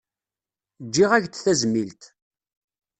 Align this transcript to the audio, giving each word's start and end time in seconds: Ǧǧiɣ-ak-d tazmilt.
Ǧǧiɣ-ak-d 0.85 1.35
tazmilt. 1.37 2.01